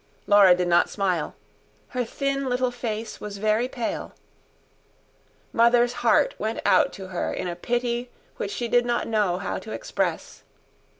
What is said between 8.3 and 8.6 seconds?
which